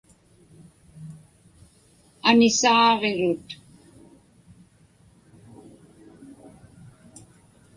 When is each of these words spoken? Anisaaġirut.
Anisaaġirut. 2.29 3.49